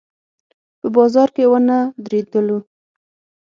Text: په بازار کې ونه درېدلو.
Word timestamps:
په 0.79 0.87
بازار 0.95 1.29
کې 1.35 1.43
ونه 1.51 1.77
درېدلو. 2.05 2.59